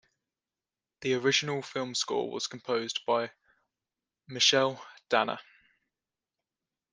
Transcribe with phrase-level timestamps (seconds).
[1.01, 3.29] The original film score was composed by
[4.27, 4.81] Mychael
[5.11, 5.39] Danna.